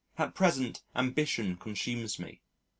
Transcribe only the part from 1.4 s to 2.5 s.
consumes me.